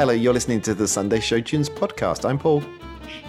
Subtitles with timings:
[0.00, 2.26] Hello, you're listening to the Sunday Show Tunes podcast.
[2.26, 2.62] I'm Paul.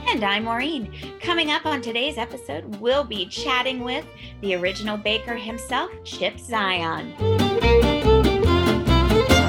[0.08, 0.90] And I'm Maureen.
[1.20, 4.06] Coming up on today's episode, we'll be chatting with
[4.40, 7.14] the original baker himself, Chip Zien.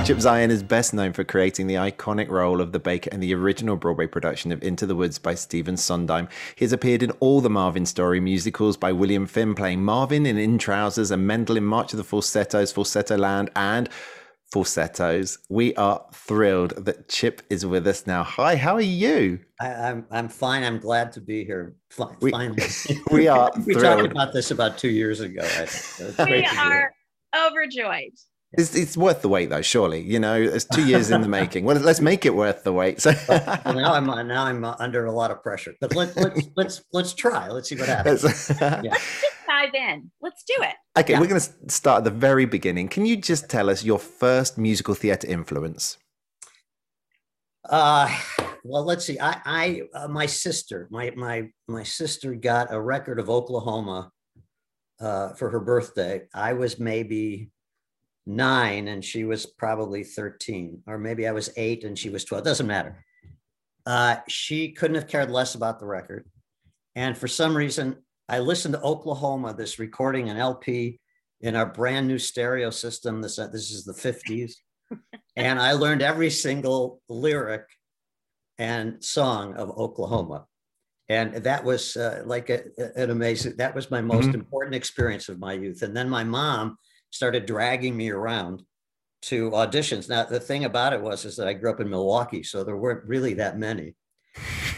[0.04, 3.32] Chip Zien is best known for creating the iconic role of the baker in the
[3.36, 6.29] original Broadway production of Into the Woods by Stephen Sondheim.
[6.57, 10.39] He has appeared in all the Marvin Story musicals by William Finn, playing Marvin in
[10.39, 13.89] In Trousers and Mendel in March of the Falsettos, Falsettoland, and
[14.53, 15.39] falsettos.
[15.48, 18.22] We are thrilled that Chip is with us now.
[18.22, 19.40] Hi, how are you?
[19.59, 20.63] I, am I'm, I'm fine.
[20.63, 21.75] I'm glad to be here.
[21.90, 22.53] Finally,
[22.90, 23.50] we, we are.
[23.67, 25.43] we talked about this about two years ago.
[26.18, 26.93] we are
[27.35, 28.12] overjoyed.
[28.54, 29.62] It's, it's worth the wait, though.
[29.62, 31.64] Surely, you know, it's two years in the making.
[31.64, 33.00] Well, let's make it worth the wait.
[33.00, 36.48] So well, now I'm now I'm uh, under a lot of pressure, but let, let's
[36.55, 37.48] let's let's try.
[37.48, 38.53] Let's see what happens.
[38.61, 38.98] yeah
[39.47, 40.11] dive in.
[40.20, 40.75] Let's do it.
[40.98, 41.20] Okay, yeah.
[41.20, 42.89] we're going to start at the very beginning.
[42.89, 45.98] Can you just tell us your first musical theater influence?
[47.69, 48.15] Uh,
[48.65, 49.19] well, let's see.
[49.19, 54.11] I, I, uh, my sister, my, my, my sister got a record of Oklahoma
[55.01, 56.23] uh, for her birthday.
[56.34, 57.51] I was maybe
[58.27, 62.45] nine and she was probably 13, or maybe I was eight and she was 12.
[62.45, 63.05] Doesn't matter.
[63.84, 66.27] Uh, she couldn't have cared less about the record.
[66.95, 67.97] And for some reason,
[68.28, 71.01] I listened to Oklahoma, this recording an LP
[71.41, 73.20] in our brand new stereo system.
[73.20, 74.55] This, uh, this is the 50s.
[75.37, 77.65] and I learned every single lyric
[78.59, 80.47] and song of Oklahoma.
[81.09, 82.62] And that was uh, like a,
[82.97, 84.37] an amazing, that was my most mm-hmm.
[84.37, 85.83] important experience of my youth.
[85.83, 86.78] And then my mom
[87.11, 88.62] started dragging me around
[89.23, 90.09] to auditions.
[90.09, 92.77] Now, the thing about it was, is that I grew up in Milwaukee, so there
[92.77, 93.95] weren't really that many.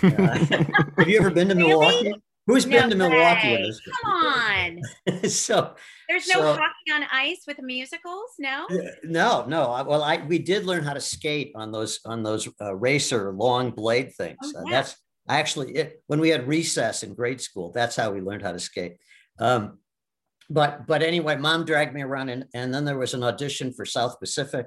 [0.02, 0.36] Uh,
[0.98, 2.12] have you ever been to Milwaukee?
[2.46, 3.80] Who's no been to Milwaukee with us?
[3.80, 4.80] Come on.
[5.30, 5.74] so
[6.08, 8.66] there's no so, hockey on ice with musicals, no.
[9.02, 9.84] No, no.
[9.88, 13.70] Well, I we did learn how to skate on those on those uh, racer long
[13.70, 14.36] blade things.
[14.42, 14.60] Oh, yeah.
[14.60, 14.96] uh, that's
[15.28, 16.02] actually it.
[16.06, 18.98] When we had recess in grade school, that's how we learned how to skate.
[19.38, 19.78] Um,
[20.50, 23.86] but but anyway, mom dragged me around, and and then there was an audition for
[23.86, 24.66] South Pacific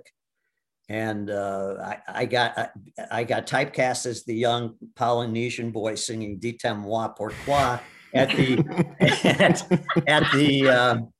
[0.89, 2.69] and uh, I, I, got I,
[3.11, 7.79] I, got typecast as the young Polynesian boy singing "Dites moi pourquoi"
[8.13, 8.63] at the
[9.39, 11.13] at, at the um,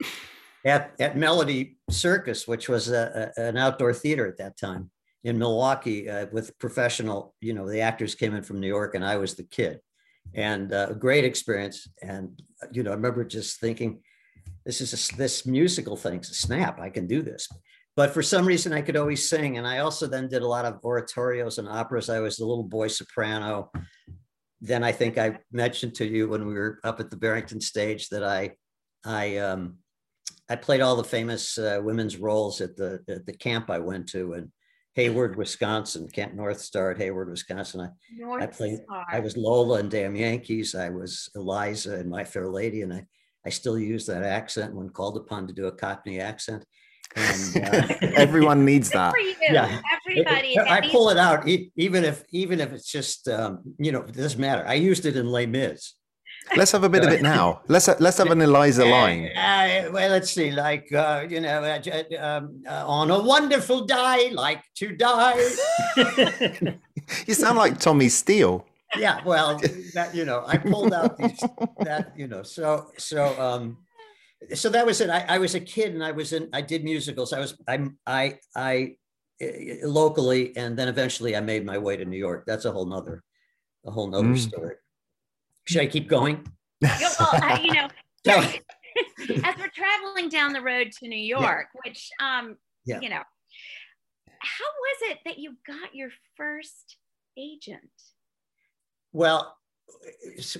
[0.65, 4.89] at at Melody Circus, which was a, a, an outdoor theater at that time
[5.23, 7.35] in Milwaukee uh, with professional.
[7.41, 9.81] You know, the actors came in from New York, and I was the kid,
[10.33, 11.89] and uh, a great experience.
[12.01, 12.41] And
[12.71, 13.99] you know, I remember just thinking,
[14.65, 16.23] this is a, this musical thing.
[16.23, 16.79] Snap!
[16.79, 17.49] I can do this
[17.97, 19.57] but for some reason I could always sing.
[19.57, 22.09] And I also then did a lot of oratorios and operas.
[22.09, 23.71] I was the little boy soprano.
[24.61, 28.09] Then I think I mentioned to you when we were up at the Barrington stage
[28.09, 28.51] that I,
[29.03, 29.79] I, um,
[30.47, 34.07] I played all the famous uh, women's roles at the at the camp I went
[34.09, 34.51] to in
[34.93, 37.81] Hayward, Wisconsin, Camp North Star at Hayward, Wisconsin.
[37.81, 38.79] I, North I played.
[38.83, 39.05] Star.
[39.11, 40.73] I was Lola and Damn Yankees.
[40.73, 43.05] I was Eliza and My Fair Lady, and I
[43.45, 46.63] I still use that accent when called upon to do a Cockney accent.
[47.15, 49.13] And uh, everyone needs that.
[49.41, 50.59] Yeah, everybody.
[50.59, 54.39] I pull it out, even if even if it's just um, you know, it doesn't
[54.39, 54.63] matter.
[54.67, 55.93] I used it in Les Mis.
[56.55, 57.61] Let's have a bit of it now.
[57.67, 59.29] Let's let's have an Eliza line.
[59.35, 64.31] Uh, well, let's see, like uh, you know, uh, um, uh, on a wonderful day,
[64.31, 65.37] like to die.
[67.27, 68.65] you sound like Tommy Steele.
[68.95, 69.59] Yeah, well,
[69.93, 71.43] that you know, I pulled out these
[71.79, 73.77] that you know, so so um,
[74.53, 75.09] so that was it.
[75.09, 77.33] I, I, was a kid and I was in, I did musicals.
[77.33, 78.95] I was, I'm, I, I,
[79.41, 82.43] eh, locally, and then eventually I made my way to New York.
[82.45, 83.23] That's a whole nother,
[83.85, 84.37] a whole nother mm.
[84.37, 84.75] story.
[85.65, 86.45] Should I keep going?
[86.81, 87.87] well, uh, you know,
[88.25, 91.81] as we're traveling down the road to New York, yeah.
[91.83, 92.99] which, um, yeah.
[93.01, 93.21] you know,
[94.39, 96.97] how was it that you got your first
[97.37, 97.81] agent?
[99.13, 99.57] Well,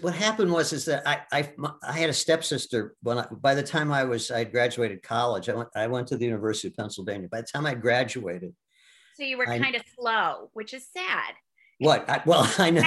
[0.02, 1.50] what happened was is that I, I
[1.84, 5.56] I had a stepsister when I, by the time I was I graduated college I
[5.56, 7.28] went I went to the University of Pennsylvania.
[7.32, 8.54] By the time I graduated
[9.16, 11.34] so you were kind of slow which is sad.
[11.80, 12.10] What?
[12.10, 12.82] I, well I know.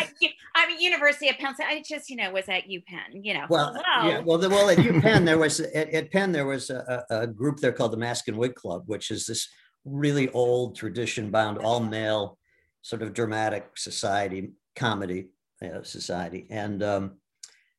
[0.54, 3.74] I mean University of Pennsylvania I just you know was at UPenn you know well
[3.84, 4.08] Hello.
[4.08, 7.26] yeah well the, well at UPenn there was at, at Penn there was a, a,
[7.26, 9.48] group there called the Mask and Wig Club which is this
[9.84, 12.38] really old tradition bound all male
[12.82, 15.28] sort of dramatic society comedy
[15.64, 16.46] uh, society.
[16.50, 17.18] And um,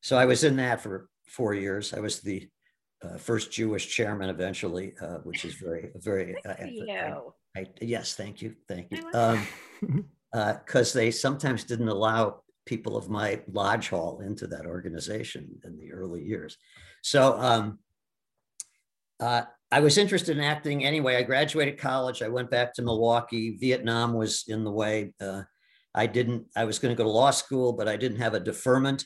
[0.00, 1.94] so I was in that for four years.
[1.94, 2.48] I was the
[3.02, 6.36] uh, first Jewish chairman eventually, uh, which is very, very.
[6.46, 6.54] Uh,
[7.56, 9.02] I, I, yes, thank you, thank you.
[9.04, 9.36] Because
[9.82, 15.78] um, uh, they sometimes didn't allow people of my lodge hall into that organization in
[15.78, 16.56] the early years.
[17.02, 17.78] So um,
[19.18, 21.16] uh, I was interested in acting anyway.
[21.16, 22.22] I graduated college.
[22.22, 23.56] I went back to Milwaukee.
[23.58, 25.12] Vietnam was in the way.
[25.20, 25.42] Uh,
[25.94, 26.46] I didn't.
[26.56, 29.04] I was going to go to law school, but I didn't have a deferment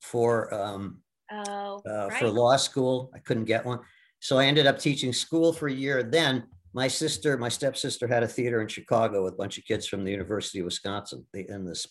[0.00, 2.18] for um, oh, uh, right.
[2.18, 3.10] for law school.
[3.14, 3.80] I couldn't get one,
[4.20, 6.02] so I ended up teaching school for a year.
[6.02, 9.86] Then my sister, my stepsister, had a theater in Chicago with a bunch of kids
[9.86, 11.84] from the University of Wisconsin in the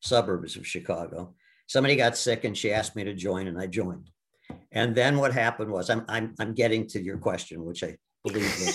[0.00, 1.34] suburbs of Chicago.
[1.66, 4.10] Somebody got sick, and she asked me to join, and I joined.
[4.72, 8.60] And then what happened was I'm I'm I'm getting to your question, which I believe
[8.60, 8.72] me.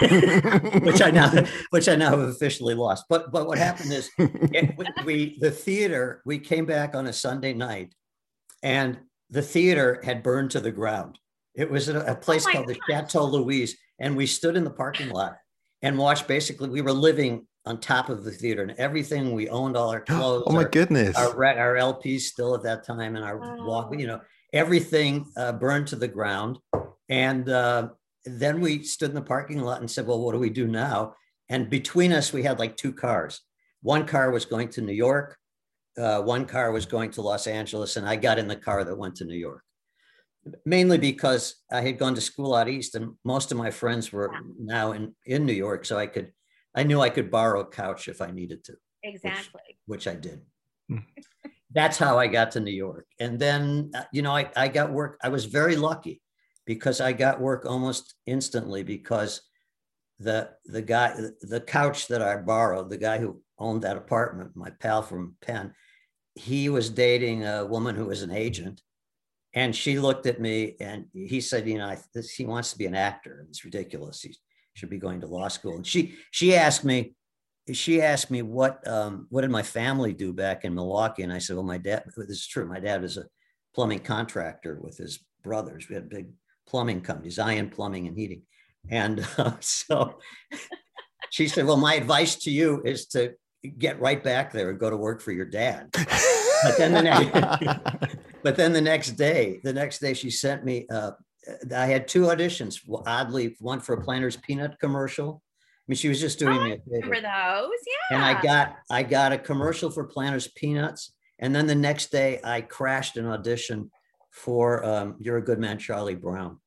[0.80, 1.30] which I now
[1.70, 3.06] which I now have officially lost.
[3.08, 7.12] But but what happened is it, we, we the theater we came back on a
[7.12, 7.94] Sunday night,
[8.62, 8.98] and
[9.30, 11.18] the theater had burned to the ground.
[11.54, 12.76] It was a, a place oh called gosh.
[12.86, 15.36] the Chateau Louise, and we stood in the parking lot
[15.82, 16.28] and watched.
[16.28, 20.00] Basically, we were living on top of the theater, and everything we owned, all our
[20.00, 20.44] clothes.
[20.46, 21.16] Oh my our, goodness!
[21.16, 23.64] Our our LPs still at that time, and our oh.
[23.64, 23.98] walk.
[23.98, 24.20] You know,
[24.52, 26.58] everything uh, burned to the ground.
[27.08, 27.90] And uh,
[28.24, 31.14] then we stood in the parking lot and said, well, what do we do now?
[31.48, 33.40] And between us, we had like two cars.
[33.82, 35.36] One car was going to New York.
[35.98, 37.96] Uh, one car was going to Los Angeles.
[37.96, 39.62] And I got in the car that went to New York,
[40.64, 44.30] mainly because I had gone to school out East and most of my friends were
[44.58, 45.84] now in, in New York.
[45.84, 46.32] So I could,
[46.74, 48.74] I knew I could borrow a couch if I needed to.
[49.02, 49.60] Exactly.
[49.86, 50.40] Which, which I did.
[50.88, 50.98] Hmm
[51.74, 53.06] that's how I got to New York.
[53.18, 55.18] And then, uh, you know, I, I got work.
[55.22, 56.20] I was very lucky
[56.64, 59.42] because I got work almost instantly because
[60.18, 64.70] the the guy the couch that I borrowed, the guy who owned that apartment, my
[64.70, 65.74] pal from Penn,
[66.34, 68.80] he was dating a woman who was an agent,
[69.54, 72.78] and she looked at me and he said, you know, I, this, he wants to
[72.78, 73.46] be an actor.
[73.48, 74.22] It's ridiculous.
[74.22, 74.34] He
[74.74, 75.76] should be going to law school.
[75.76, 77.14] And she she asked me,
[77.72, 81.38] she asked me what um, what did my family do back in Milwaukee, and I
[81.38, 82.04] said, well, my dad.
[82.16, 82.66] This is true.
[82.66, 83.26] My dad was a
[83.74, 85.88] plumbing contractor with his brothers.
[85.88, 86.28] We had big
[86.66, 88.42] plumbing company, Zien Plumbing and Heating,
[88.90, 90.18] and uh, so
[91.30, 93.34] she said, well, my advice to you is to
[93.78, 95.88] get right back there and go to work for your dad.
[95.92, 97.80] But then the next,
[98.42, 100.86] but then the next day, the next day she sent me.
[100.90, 101.12] Uh,
[101.74, 102.80] I had two auditions.
[102.86, 105.42] Well, oddly, one for a Planters Peanut commercial
[105.82, 107.08] I mean, she was just doing oh, me a favor.
[107.08, 107.70] Remember those?
[107.86, 108.16] Yeah.
[108.16, 112.38] And I got I got a commercial for Planters Peanuts, and then the next day
[112.44, 113.90] I crashed an audition
[114.32, 116.58] for um, "You're a Good Man, Charlie Brown,"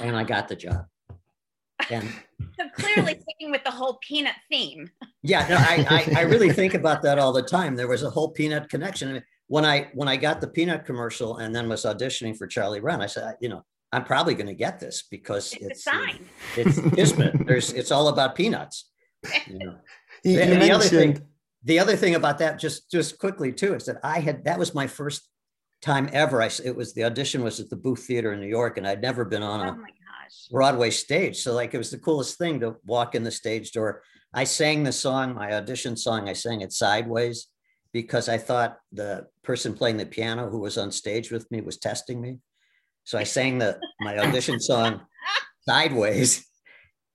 [0.00, 0.86] and I got the job.
[1.90, 2.08] And
[2.58, 4.90] so clearly sticking with the whole peanut theme.
[5.22, 7.76] Yeah, no, I, I I really think about that all the time.
[7.76, 9.08] There was a whole peanut connection.
[9.08, 12.46] I mean, when I when I got the peanut commercial and then was auditioning for
[12.46, 15.86] Charlie Brown, I said, you know, I'm probably going to get this because it's, it's
[15.86, 16.28] a sign.
[16.56, 17.46] It's kismet.
[17.46, 18.90] There's it's all about peanuts.
[19.46, 19.76] You know.
[20.24, 20.72] you, you the, mentioned...
[20.72, 21.26] other thing,
[21.64, 24.74] the other thing about that, just just quickly too, is that I had that was
[24.74, 25.28] my first
[25.80, 26.42] time ever.
[26.42, 29.02] I it was the audition was at the Booth Theater in New York, and I'd
[29.02, 29.84] never been on a oh
[30.50, 31.38] Broadway stage.
[31.38, 34.02] So like it was the coolest thing to walk in the stage door.
[34.34, 36.28] I sang the song, my audition song.
[36.28, 37.48] I sang it sideways
[37.92, 41.78] because I thought the person playing the piano who was on stage with me was
[41.78, 42.38] testing me.
[43.04, 45.00] So I sang the my audition song
[45.60, 46.46] sideways,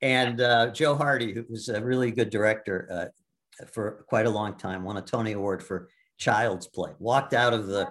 [0.02, 4.56] and uh, Joe Hardy, who was a really good director uh, for quite a long
[4.58, 6.92] time, won a Tony Award for Child's Play.
[6.98, 7.88] Walked out of the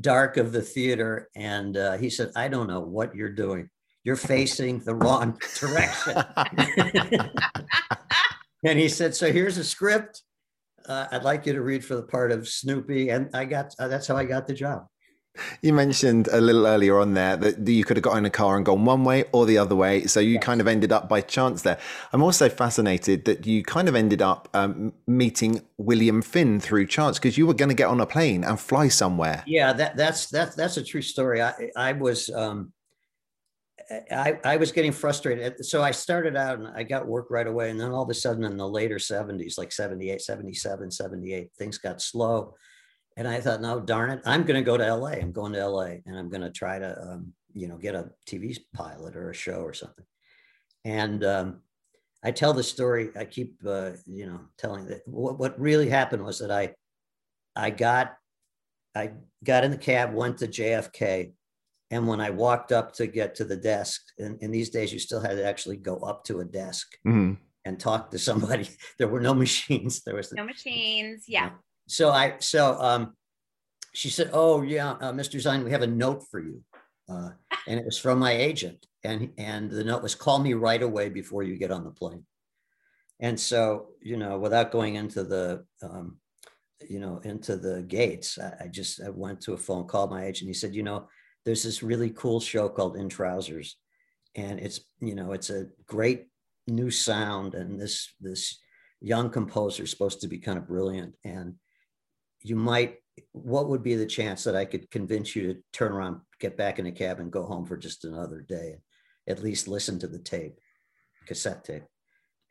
[0.00, 3.68] dark of the theater, and uh, he said, "I don't know what you're doing.
[4.04, 6.22] You're facing the wrong direction."
[8.64, 10.22] and he said, "So here's a script.
[10.88, 13.88] Uh, I'd like you to read for the part of Snoopy," and I got uh,
[13.88, 14.86] that's how I got the job.
[15.62, 18.56] You mentioned a little earlier on there that you could have got in a car
[18.56, 20.06] and gone one way or the other way.
[20.06, 20.44] So you yes.
[20.44, 21.78] kind of ended up by chance there.
[22.12, 27.18] I'm also fascinated that you kind of ended up um, meeting William Finn through chance
[27.18, 29.42] because you were going to get on a plane and fly somewhere.
[29.46, 31.42] Yeah, that, that's that's that's a true story.
[31.42, 32.72] I I was um,
[34.10, 35.64] I I was getting frustrated.
[35.64, 38.14] So I started out and I got work right away, and then all of a
[38.14, 42.54] sudden in the later 70s, like 78, 77, 78, things got slow
[43.16, 45.12] and I thought, no, darn it, I'm going to go to LA.
[45.12, 48.10] I'm going to LA and I'm going to try to, um, you know, get a
[48.28, 50.04] TV pilot or a show or something.
[50.84, 51.60] And um,
[52.22, 53.10] I tell the story.
[53.16, 56.74] I keep, uh, you know, telling that what, what really happened was that I,
[57.56, 58.14] I got,
[58.94, 61.32] I got in the cab, went to JFK,
[61.90, 64.98] and when I walked up to get to the desk, and in these days you
[64.98, 67.34] still had to actually go up to a desk mm-hmm.
[67.64, 68.68] and talk to somebody.
[68.98, 70.02] There were no machines.
[70.02, 71.24] There was no machines.
[71.28, 71.50] Yeah
[71.86, 73.14] so I so um,
[73.92, 75.40] she said, "Oh yeah, uh, Mr.
[75.40, 76.62] Zien, we have a note for you,"
[77.08, 77.30] uh,
[77.66, 81.08] and it was from my agent, and and the note was, "Call me right away
[81.08, 82.24] before you get on the plane."
[83.20, 86.18] And so you know, without going into the um,
[86.88, 90.26] you know into the gates, I, I just I went to a phone, called my
[90.26, 90.48] agent.
[90.48, 91.08] He said, "You know,
[91.44, 93.76] there's this really cool show called In Trousers."
[94.36, 96.26] and it's you know it's a great
[96.68, 98.58] new sound and this this
[99.00, 101.54] young composer is supposed to be kind of brilliant and
[102.48, 102.96] you might
[103.32, 106.78] what would be the chance that i could convince you to turn around get back
[106.78, 108.76] in a cab and go home for just another day
[109.28, 110.58] at least listen to the tape
[111.26, 111.82] cassette tape?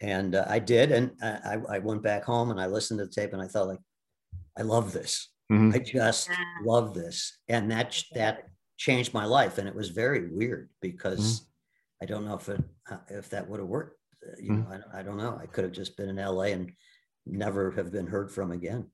[0.01, 3.11] And uh, i did and I, I went back home and i listened to the
[3.11, 3.79] tape and i thought like
[4.57, 5.31] i love this.
[5.51, 5.71] Mm-hmm.
[5.75, 6.29] i just
[6.63, 7.37] love this.
[7.47, 8.43] And that that
[8.77, 12.03] changed my life and it was very weird because mm-hmm.
[12.03, 12.61] i don't know if it
[12.91, 13.97] uh, if that would have worked
[14.27, 14.69] uh, you mm-hmm.
[14.69, 15.39] know I, I don't know.
[15.41, 16.71] I could have just been in la and
[17.25, 18.87] never have been heard from again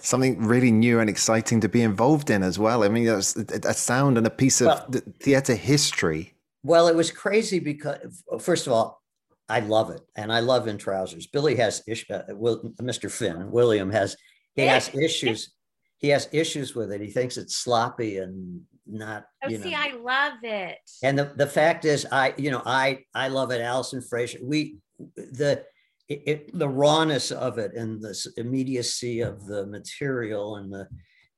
[0.00, 2.84] something really new and exciting to be involved in as well.
[2.84, 4.90] I mean, that's a sound and a piece of well,
[5.20, 6.34] theater history.
[6.62, 9.02] Well, it was crazy because, first of all,
[9.48, 11.26] I love it, and I love in trousers.
[11.26, 13.10] Billy has uh, Will, Mr.
[13.10, 13.50] Finn.
[13.50, 14.16] William has
[14.54, 15.52] he has issues.
[15.98, 17.00] He has issues with it.
[17.00, 19.26] He thinks it's sloppy and not.
[19.44, 19.64] Oh, you know.
[19.64, 20.78] see, I love it.
[21.02, 23.60] And the, the fact is, I you know I I love it.
[23.60, 24.38] Alison Fraser.
[24.42, 24.76] We
[25.16, 25.64] the
[26.12, 30.88] it, it, the rawness of it and the immediacy of the material and the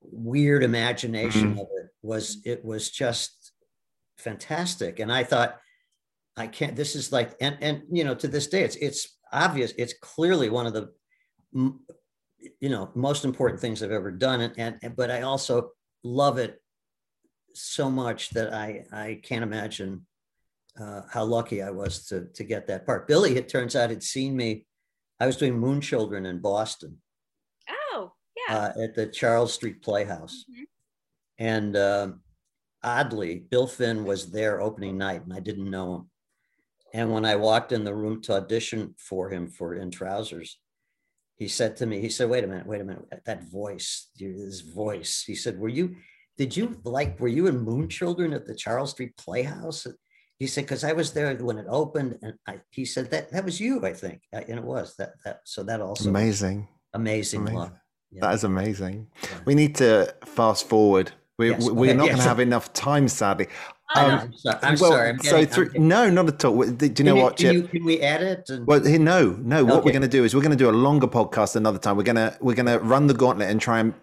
[0.00, 1.60] weird imagination mm-hmm.
[1.60, 3.52] of it was it was just
[4.18, 5.58] fantastic and i thought
[6.36, 9.72] i can't this is like and and you know to this day it's it's obvious
[9.78, 10.92] it's clearly one of the
[12.60, 15.70] you know most important things i've ever done and, and but i also
[16.02, 16.60] love it
[17.54, 20.04] so much that i i can't imagine
[20.80, 23.06] uh, how lucky I was to to get that part.
[23.06, 24.66] Billy, it turns out, had seen me.
[25.20, 26.98] I was doing Moonchildren in Boston.
[27.92, 28.56] Oh, yeah.
[28.56, 30.64] Uh, at the Charles Street Playhouse, mm-hmm.
[31.38, 32.08] and uh,
[32.82, 36.10] oddly, Bill Finn was there opening night, and I didn't know him.
[36.92, 40.60] And when I walked in the room to audition for him for In Trousers,
[41.36, 44.60] he said to me, he said, "Wait a minute, wait a minute, that voice, his
[44.60, 45.96] voice." He said, "Were you?"
[46.36, 49.86] Did you like, were you in Moonchildren at the Charles Street Playhouse?
[50.38, 53.44] He said because i was there when it opened and I, he said that that
[53.44, 57.72] was you i think and it was that that so that also amazing amazing, amazing.
[58.10, 58.20] Yeah.
[58.22, 59.28] that is amazing yeah.
[59.44, 61.68] we need to fast forward we, yes.
[61.68, 62.14] we're not yes.
[62.14, 63.48] going to have enough time sadly
[63.96, 64.58] um, I'm sorry.
[64.62, 65.08] I'm well, sorry.
[65.10, 66.64] I'm getting, so through, no, not at all.
[66.64, 67.52] Do you know what, Chip?
[67.52, 68.48] Can, you, can we add it?
[68.48, 68.66] And...
[68.66, 69.64] Well, no, no.
[69.64, 71.96] What we're going to do is we're going to do a longer podcast another time.
[71.96, 73.94] We're gonna we're going to run the gauntlet and try and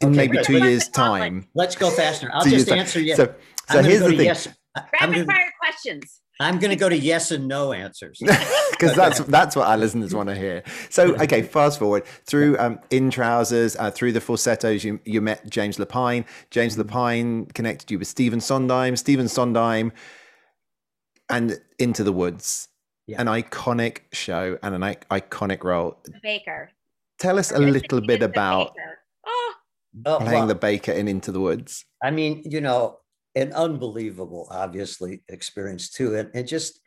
[0.00, 1.48] in okay, maybe two years' time.
[1.54, 2.30] Let's go faster.
[2.32, 3.16] I'll just answer yes.
[3.16, 3.34] So,
[3.68, 4.20] so here's the thing.
[4.26, 4.48] Yes.
[4.76, 6.20] Rapid fire questions.
[6.40, 8.18] I'm going to go to yes and no answers
[8.70, 10.62] because that's that's what our listeners want to hear.
[10.88, 14.82] So, okay, fast forward through um, in trousers, uh, through the falsettos.
[14.82, 16.24] You you met James Lapine.
[16.50, 16.88] James mm-hmm.
[16.88, 18.96] Lapine connected you with Stephen Sondheim.
[18.96, 19.92] Stephen Sondheim,
[21.30, 22.68] and Into the Woods,
[23.06, 23.20] yeah.
[23.20, 25.98] an iconic show and an iconic role.
[26.04, 26.70] The baker.
[27.18, 28.74] Tell us a little bit about
[29.26, 29.54] oh.
[30.04, 31.84] playing well, the baker in Into the Woods.
[32.02, 32.98] I mean, you know,
[33.34, 36.16] an unbelievable, obviously, experience too.
[36.16, 36.80] And, and just,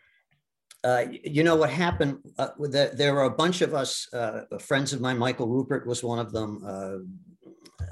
[0.83, 4.91] uh, you know, what happened, uh, the, there were a bunch of us, uh, friends
[4.91, 6.61] of mine, Michael Rupert was one of them.
[6.65, 7.85] Uh,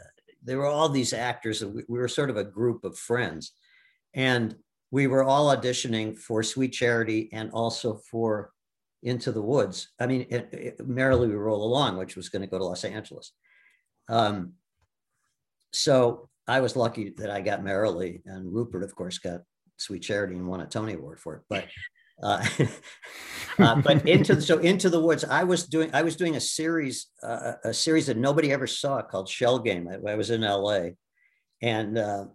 [0.44, 3.54] there were all these actors, we, we were sort of a group of friends.
[4.14, 4.56] And
[4.90, 8.52] we were all auditioning for Sweet Charity and also for
[9.04, 9.90] Into the Woods.
[10.00, 12.84] I mean, it, it, Merrily We Roll Along, which was going to go to Los
[12.84, 13.32] Angeles.
[14.10, 14.54] Um,
[15.72, 19.42] so I was lucky that I got Merrily, and Rupert, of course, got
[19.78, 21.42] Sweet Charity and won a Tony Award for it.
[21.50, 21.68] But
[22.24, 22.46] uh,
[23.60, 26.42] uh, but into the, so into the woods, I was doing I was doing a
[26.42, 29.88] series uh, a series that nobody ever saw called Shell Game.
[29.88, 30.96] I, I was in L.A.
[31.62, 32.26] and uh,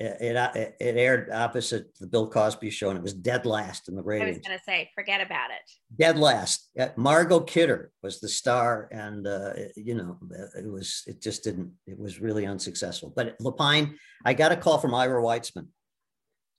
[0.00, 3.94] it, it, it aired opposite the Bill Cosby show, and it was dead last in
[3.94, 4.36] the ratings.
[4.36, 5.60] I was going to say, forget about it.
[5.98, 6.70] Dead last.
[6.96, 10.16] Margot Kidder was the star, and uh, it, you know,
[10.56, 11.72] it was it just didn't.
[11.86, 13.12] It was really unsuccessful.
[13.14, 15.66] But Lapine, I got a call from Ira Weitzman,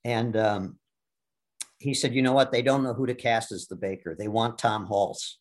[0.06, 0.78] and um,
[1.80, 2.52] he said, "You know what?
[2.52, 4.16] They don't know who to cast as the baker.
[4.18, 5.38] They want Tom Hulce,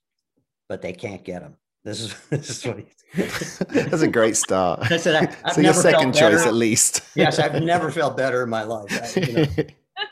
[0.70, 2.86] but they can't get him." This is this is what he.
[3.14, 4.80] That's a great start.
[4.90, 7.02] I said, I, I've so your second choice at least.
[7.14, 9.16] yes, I've never felt better in my life.
[9.16, 9.46] I, you know.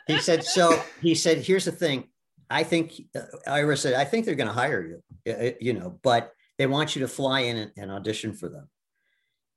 [0.07, 2.09] he said, so he said, here's the thing.
[2.51, 5.75] I think uh, Ira said, I think they're going to hire you, uh, uh, you
[5.75, 8.69] know, but they want you to fly in and, and audition for them.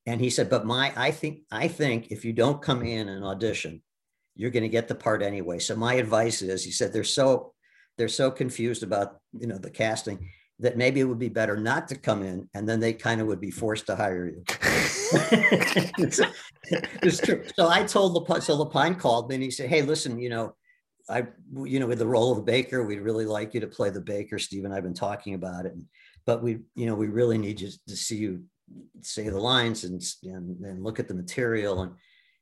[0.05, 3.23] And he said, but my, I think, I think if you don't come in and
[3.23, 3.81] audition,
[4.35, 5.59] you're going to get the part anyway.
[5.59, 7.53] So my advice is, he said, they're so,
[7.97, 10.29] they're so confused about, you know, the casting
[10.61, 13.27] that maybe it would be better not to come in and then they kind of
[13.27, 14.43] would be forced to hire you.
[15.97, 16.21] it's,
[17.01, 17.43] it's, true.
[17.55, 20.55] So I told Lapine, so Lapine called me and he said, Hey, listen, you know,
[21.09, 21.25] I,
[21.65, 23.99] you know, with the role of the baker, we'd really like you to play the
[23.99, 24.37] baker.
[24.37, 25.73] Steve and I've been talking about it,
[26.25, 28.43] but we, you know, we really need you to see you
[29.01, 31.81] say the lines and, and, and look at the material.
[31.81, 31.93] And,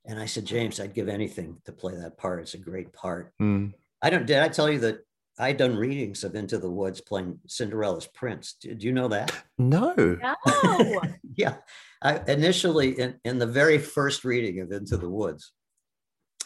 [0.06, 2.40] and I said, James, I'd give anything to play that part.
[2.40, 3.32] It's a great part.
[3.40, 3.72] Mm.
[4.02, 4.26] I don't.
[4.26, 5.00] Did I tell you that
[5.40, 8.56] I'd done readings of Into the Woods playing Cinderella's Prince?
[8.60, 9.32] Did you know that?
[9.58, 9.94] No.
[9.96, 11.00] No.
[11.34, 11.56] yeah.
[12.02, 15.52] I initially in, in the very first reading of Into the Woods,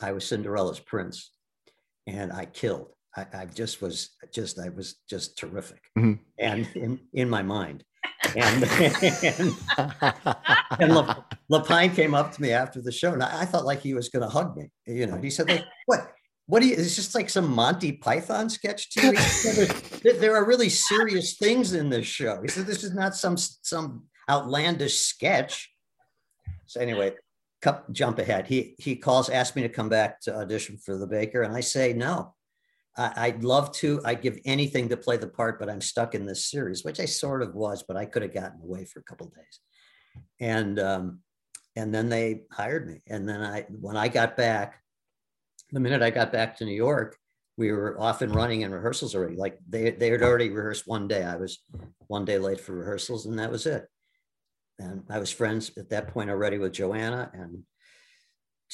[0.01, 1.33] I was Cinderella's Prince,
[2.07, 2.93] and I killed.
[3.17, 6.15] I, I just was just I was just terrific, mm-hmm.
[6.39, 7.85] and in in my mind.
[8.37, 9.55] And, and,
[10.81, 10.91] and
[11.53, 14.09] Lapine came up to me after the show, and I, I thought like he was
[14.09, 14.71] going to hug me.
[14.87, 16.11] You know, he said, like, "What?
[16.47, 16.75] What do you?
[16.77, 21.89] It's just like some Monty Python sketch to you." there, are really serious things in
[21.89, 22.41] this show.
[22.43, 25.71] He said, "This is not some some outlandish sketch."
[26.67, 27.15] So anyway,
[27.93, 28.47] jump ahead.
[28.47, 31.61] He he calls, asks me to come back to audition for the Baker, and I
[31.61, 32.35] say no.
[32.97, 34.01] I, would love to.
[34.05, 37.07] I'd give anything to play the part, but I'm stuck in this series, which I
[37.07, 39.61] sort of was, but I could have gotten away for a couple days.
[40.41, 41.19] And um,
[41.77, 43.01] and then they hired me.
[43.09, 44.81] And then I, when I got back,
[45.73, 47.17] the minute I got back to New York,
[47.57, 49.37] we were off and running in rehearsals already.
[49.37, 51.23] Like they they had already rehearsed one day.
[51.23, 51.63] I was
[52.07, 53.87] one day late for rehearsals, and that was it.
[54.79, 57.63] And I was friends at that point already with Joanna, and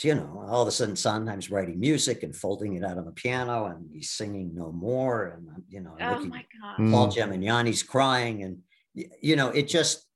[0.05, 3.13] you know, all of a sudden sometimes writing music and folding it out on the
[3.13, 5.27] piano and he's singing no more.
[5.27, 6.91] And, you know, oh my God.
[6.91, 7.15] Paul mm.
[7.15, 8.43] Gemignani's crying.
[8.43, 8.59] And,
[8.95, 10.07] you know, it just,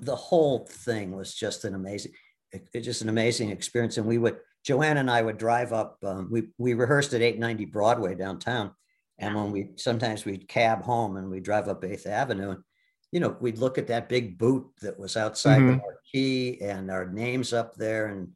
[0.00, 2.12] the whole thing was just an amazing,
[2.52, 3.96] it, just an amazing experience.
[3.96, 7.64] And we would, Joanne and I would drive up, um, we, we rehearsed at 890
[7.64, 8.72] Broadway downtown.
[9.18, 12.62] And when we, sometimes we'd cab home and we'd drive up 8th Avenue and,
[13.10, 15.68] you know, we'd look at that big boot that was outside mm-hmm.
[15.68, 18.28] the marquee and our names up there and,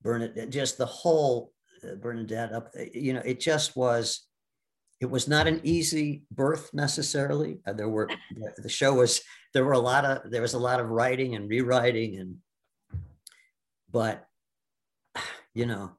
[0.00, 4.26] Bernadette, just the whole uh, Bernadette up, you know, it just was,
[5.02, 7.58] it was not an easy birth necessarily.
[7.66, 8.08] Uh, there were,
[8.56, 9.20] the show was,
[9.52, 12.36] there were a lot of, there was a lot of writing and rewriting and,
[13.90, 14.26] but,
[15.54, 15.92] you know.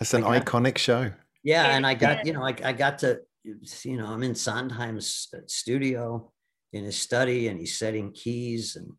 [0.00, 1.10] It's an got, iconic show.
[1.42, 1.76] Yeah.
[1.76, 6.30] And I got, you know, I, I got to, you know, I'm in Sondheim's studio
[6.72, 8.92] in his study and he's setting keys and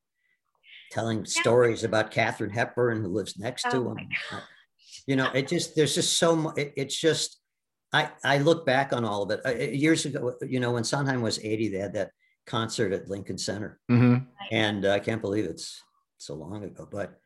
[0.91, 3.97] telling stories about Katharine Hepburn who lives next oh to him.
[5.05, 6.57] You know, it just there's just so much.
[6.57, 7.39] It, it's just
[7.93, 10.35] I I look back on all of it uh, years ago.
[10.41, 12.11] You know, when Sondheim was 80, they had that
[12.45, 14.25] concert at Lincoln Center, mm-hmm.
[14.51, 15.81] and uh, I can't believe it's
[16.17, 16.87] so long ago.
[16.89, 17.19] But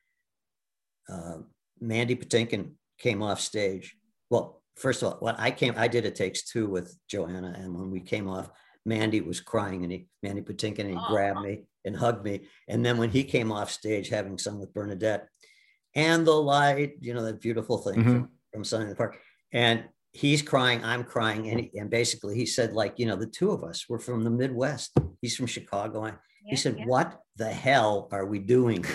[1.09, 1.39] uh,
[1.83, 3.95] Mandy Patinkin came off stage.
[4.29, 7.75] Well, first of all, when I came, I did it takes two with Joanna, and
[7.75, 8.49] when we came off,
[8.85, 11.07] Mandy was crying, and he Mandy Patinkin, and he oh.
[11.09, 12.47] grabbed me and hugged me.
[12.67, 15.27] And then when he came off stage having sung with Bernadette
[15.95, 18.11] and the light, you know, that beautiful thing mm-hmm.
[18.11, 19.17] from, from Sunday in the Park.
[19.51, 21.49] And he's crying, I'm crying.
[21.49, 24.23] And, he, and basically he said, like, you know, the two of us were from
[24.23, 24.91] the Midwest.
[25.21, 26.05] He's from Chicago.
[26.05, 26.85] And yeah, he said, yeah.
[26.85, 28.85] what the hell are we doing?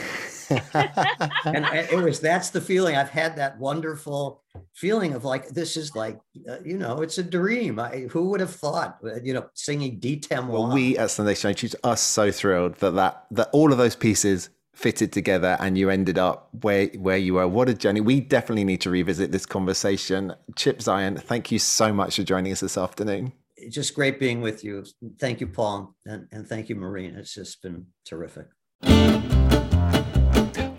[0.51, 4.43] And it was that's the feeling I've had that wonderful
[4.75, 7.79] feeling of like this is like uh, you know it's a dream.
[7.79, 10.47] I, who would have thought uh, you know singing Dites-moi?
[10.47, 14.51] Well, we at Sunday Exchange are so thrilled that that that all of those pieces
[14.75, 17.49] fitted together and you ended up where where you were.
[17.49, 18.01] What a journey!
[18.01, 20.35] We definitely need to revisit this conversation.
[20.57, 23.33] Chip Zien, thank you so much for joining us this afternoon.
[23.71, 24.85] Just great being with you.
[25.19, 27.17] Thank you, Paul, and, and thank you, Maureen.
[27.17, 28.47] It's just been terrific.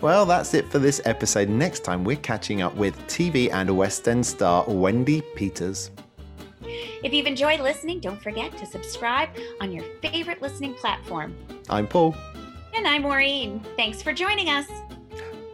[0.00, 1.48] Well, that's it for this episode.
[1.48, 5.90] Next time, we're catching up with TV and West End star Wendy Peters.
[7.02, 11.36] If you've enjoyed listening, don't forget to subscribe on your favorite listening platform.
[11.68, 12.14] I'm Paul.
[12.74, 13.60] And I'm Maureen.
[13.76, 14.68] Thanks for joining us.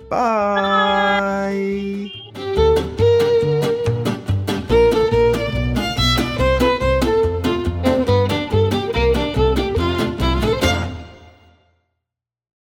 [0.09, 2.11] Bye.
[2.35, 2.43] Bye.